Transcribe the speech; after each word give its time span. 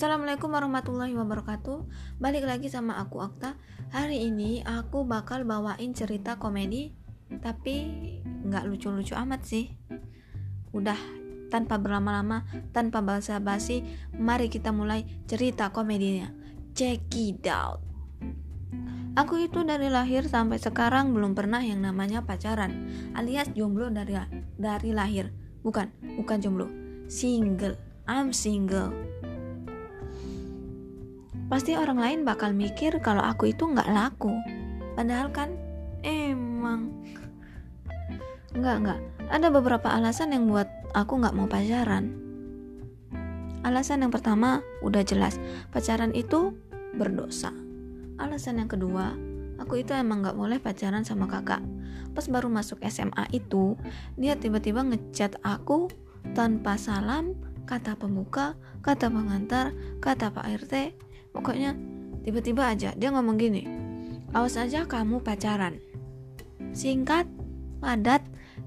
Assalamualaikum 0.00 0.56
warahmatullahi 0.56 1.12
wabarakatuh 1.12 1.84
Balik 2.24 2.48
lagi 2.48 2.72
sama 2.72 2.96
aku 3.04 3.20
Akta 3.20 3.60
Hari 3.92 4.32
ini 4.32 4.64
aku 4.64 5.04
bakal 5.04 5.44
bawain 5.44 5.92
cerita 5.92 6.40
komedi 6.40 6.96
Tapi 7.28 7.84
nggak 8.24 8.64
lucu-lucu 8.64 9.12
amat 9.12 9.44
sih 9.44 9.68
Udah 10.72 10.96
tanpa 11.52 11.76
berlama-lama 11.76 12.48
Tanpa 12.72 13.04
basa-basi 13.04 13.84
Mari 14.16 14.48
kita 14.48 14.72
mulai 14.72 15.04
cerita 15.28 15.68
komedinya 15.68 16.32
Check 16.72 17.12
it 17.20 17.44
out 17.52 17.84
Aku 19.20 19.36
itu 19.36 19.68
dari 19.68 19.92
lahir 19.92 20.24
sampai 20.24 20.56
sekarang 20.56 21.12
belum 21.12 21.36
pernah 21.36 21.60
yang 21.60 21.84
namanya 21.84 22.24
pacaran 22.24 22.88
alias 23.12 23.52
jomblo 23.52 23.92
dari 23.92 24.16
dari 24.56 24.96
lahir. 24.96 25.28
Bukan, 25.60 26.16
bukan 26.16 26.38
jomblo. 26.40 26.72
Single. 27.04 27.76
I'm 28.08 28.32
single 28.32 29.09
pasti 31.50 31.74
orang 31.74 31.98
lain 31.98 32.20
bakal 32.22 32.54
mikir 32.54 33.02
kalau 33.02 33.26
aku 33.26 33.50
itu 33.50 33.66
nggak 33.66 33.90
laku. 33.90 34.30
Padahal 34.94 35.34
kan 35.34 35.50
emang 36.06 36.94
nggak 38.54 38.76
nggak. 38.86 39.00
Ada 39.34 39.50
beberapa 39.50 39.90
alasan 39.90 40.30
yang 40.30 40.46
buat 40.46 40.70
aku 40.94 41.18
nggak 41.18 41.34
mau 41.34 41.50
pacaran. 41.50 42.14
Alasan 43.60 44.06
yang 44.06 44.14
pertama 44.14 44.64
udah 44.80 45.04
jelas, 45.04 45.36
pacaran 45.74 46.14
itu 46.16 46.56
berdosa. 46.96 47.52
Alasan 48.16 48.62
yang 48.62 48.70
kedua, 48.70 49.12
aku 49.60 49.84
itu 49.84 49.92
emang 49.92 50.24
nggak 50.24 50.38
boleh 50.38 50.56
pacaran 50.62 51.04
sama 51.04 51.28
kakak. 51.28 51.60
Pas 52.16 52.26
baru 52.26 52.48
masuk 52.48 52.80
SMA 52.88 53.28
itu, 53.36 53.76
dia 54.16 54.34
tiba-tiba 54.38 54.80
ngechat 54.80 55.36
aku 55.44 55.92
tanpa 56.32 56.80
salam, 56.80 57.36
kata 57.68 57.94
pembuka, 58.00 58.56
kata 58.80 59.12
pengantar, 59.12 59.76
kata 60.00 60.32
Pak 60.32 60.46
RT, 60.66 60.74
Pokoknya 61.30 61.74
tiba-tiba 62.26 62.70
aja 62.70 62.90
dia 62.94 63.10
ngomong 63.14 63.36
gini, 63.38 63.62
awas 64.34 64.58
aja 64.58 64.86
kamu 64.86 65.22
pacaran. 65.22 65.78
Singkat, 66.70 67.26
padat, 67.82 68.22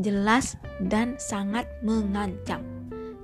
jelas, 0.00 0.60
dan 0.84 1.16
sangat 1.16 1.64
mengancam. 1.80 2.60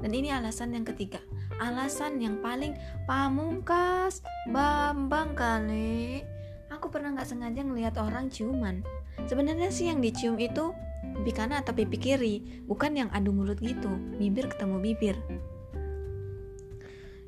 Dan 0.03 0.11
ini 0.11 0.33
alasan 0.33 0.75
yang 0.75 0.83
ketiga. 0.89 1.21
Alasan 1.63 2.19
yang 2.19 2.43
paling 2.43 2.75
pamungkas, 3.07 4.25
bambang 4.51 5.37
kali. 5.39 6.27
Aku 6.73 6.91
pernah 6.91 7.15
nggak 7.15 7.29
sengaja 7.29 7.63
ngelihat 7.63 7.95
orang 8.01 8.33
ciuman. 8.33 8.83
Sebenarnya 9.29 9.71
sih 9.71 9.87
yang 9.87 10.03
dicium 10.03 10.41
itu 10.41 10.75
pipi 11.23 11.33
kanan 11.37 11.63
atau 11.63 11.77
pipi 11.77 12.01
kiri, 12.01 12.65
bukan 12.67 12.97
yang 12.97 13.09
adu 13.13 13.31
mulut 13.31 13.61
gitu, 13.61 13.93
bibir 14.17 14.49
ketemu 14.51 14.81
bibir. 14.81 15.17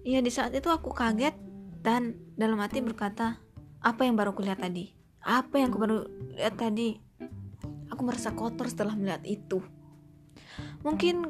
Iya 0.04 0.20
di 0.20 0.32
saat 0.32 0.52
itu 0.56 0.68
aku 0.68 0.92
kaget 0.92 1.32
dan 1.84 2.16
dalam 2.40 2.56
hati 2.64 2.80
berkata, 2.80 3.36
apa 3.84 4.08
yang 4.08 4.16
baru 4.16 4.32
kulihat 4.32 4.64
tadi? 4.64 4.96
Apa 5.20 5.60
yang 5.60 5.68
aku 5.68 5.78
baru 5.84 5.98
lihat 6.32 6.56
tadi? 6.56 6.96
Aku 7.92 8.00
merasa 8.08 8.32
kotor 8.32 8.64
setelah 8.72 8.96
melihat 8.96 9.20
itu. 9.28 9.60
Mungkin 10.80 11.28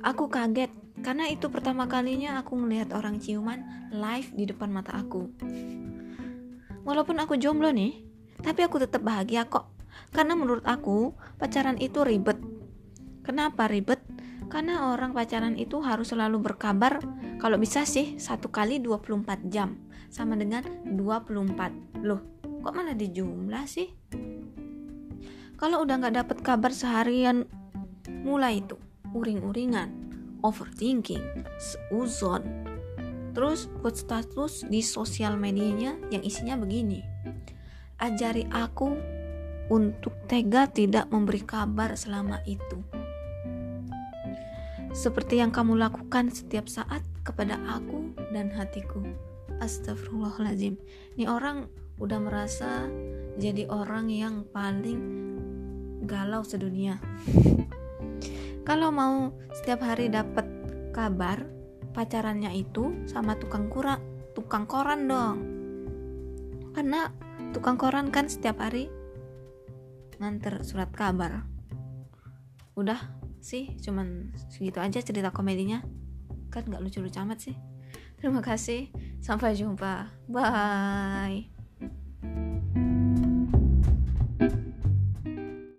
aku 0.00 0.32
kaget 0.32 0.72
karena 1.04 1.28
itu 1.28 1.52
pertama 1.52 1.84
kalinya 1.92 2.40
aku 2.40 2.56
melihat 2.56 2.96
orang 2.96 3.20
ciuman 3.20 3.92
live 3.92 4.32
di 4.32 4.48
depan 4.48 4.72
mata 4.72 4.96
aku. 4.96 5.28
Walaupun 6.88 7.20
aku 7.20 7.36
jomblo 7.36 7.68
nih, 7.68 8.00
tapi 8.40 8.64
aku 8.64 8.80
tetap 8.80 9.04
bahagia 9.04 9.44
kok. 9.44 9.68
Karena 10.08 10.32
menurut 10.32 10.64
aku, 10.64 11.12
pacaran 11.36 11.76
itu 11.76 12.00
ribet. 12.00 12.40
Kenapa 13.22 13.68
ribet? 13.68 14.00
Karena 14.52 14.92
orang 14.92 15.16
pacaran 15.16 15.56
itu 15.56 15.80
harus 15.80 16.12
selalu 16.12 16.52
berkabar 16.52 17.00
kalau 17.40 17.56
bisa 17.56 17.88
sih 17.88 18.20
satu 18.20 18.52
kali 18.52 18.84
24 18.84 19.48
jam 19.48 19.80
sama 20.12 20.36
dengan 20.36 20.60
24 20.92 22.04
Loh 22.04 22.20
kok 22.60 22.76
malah 22.76 22.92
dijumlah 22.92 23.64
sih? 23.64 23.88
Kalau 25.56 25.80
udah 25.80 26.04
nggak 26.04 26.16
dapet 26.20 26.38
kabar 26.44 26.68
seharian 26.68 27.48
mulai 28.20 28.60
itu 28.60 28.76
uring-uringan, 29.16 29.88
overthinking, 30.44 31.24
seuzon. 31.56 32.44
Terus 33.32 33.72
buat 33.80 33.96
status 33.96 34.68
di 34.68 34.84
sosial 34.84 35.40
medianya 35.40 35.96
yang 36.12 36.20
isinya 36.20 36.60
begini. 36.60 37.00
Ajari 37.96 38.44
aku 38.52 39.00
untuk 39.72 40.12
tega 40.28 40.68
tidak 40.68 41.08
memberi 41.08 41.40
kabar 41.40 41.96
selama 41.96 42.44
itu 42.44 43.01
seperti 44.92 45.40
yang 45.40 45.48
kamu 45.48 45.80
lakukan 45.80 46.28
setiap 46.28 46.68
saat 46.68 47.00
kepada 47.24 47.56
aku 47.64 48.12
dan 48.30 48.52
hatiku. 48.52 49.00
Astagfirullahaladzim. 49.60 50.76
Ini 51.16 51.24
orang 51.28 51.68
udah 51.96 52.18
merasa 52.20 52.88
jadi 53.40 53.68
orang 53.72 54.12
yang 54.12 54.44
paling 54.52 55.00
galau 56.04 56.44
sedunia. 56.44 57.00
Kalau 58.68 58.94
mau 58.94 59.32
setiap 59.56 59.82
hari 59.82 60.12
dapat 60.12 60.46
kabar 60.94 61.42
pacarannya 61.96 62.52
itu 62.54 63.06
sama 63.08 63.34
tukang 63.40 63.72
kura, 63.72 63.98
tukang 64.36 64.68
koran 64.68 65.08
dong. 65.08 65.38
Karena 66.72 67.10
tukang 67.52 67.76
koran 67.80 68.08
kan 68.12 68.28
setiap 68.28 68.60
hari 68.60 68.92
nganter 70.20 70.62
surat 70.62 70.90
kabar. 70.94 71.44
Udah 72.78 73.21
sih 73.42 73.76
cuman 73.82 74.32
segitu 74.50 74.78
aja 74.78 75.02
cerita 75.02 75.34
komedinya. 75.34 75.82
Kan 76.48 76.68
nggak 76.68 76.82
lucu-lucu 76.82 77.18
amat 77.22 77.38
sih. 77.50 77.56
Terima 78.16 78.38
kasih. 78.38 78.88
Sampai 79.18 79.58
jumpa. 79.58 80.10
Bye 80.30 81.61